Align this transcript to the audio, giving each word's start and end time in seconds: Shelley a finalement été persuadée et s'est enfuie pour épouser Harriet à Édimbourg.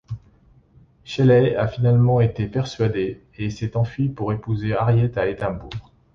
Shelley 1.03 1.55
a 1.55 1.67
finalement 1.67 2.21
été 2.21 2.47
persuadée 2.47 3.21
et 3.37 3.51
s'est 3.51 3.77
enfuie 3.77 4.09
pour 4.09 4.33
épouser 4.33 4.73
Harriet 4.73 5.15
à 5.19 5.27
Édimbourg. 5.27 5.93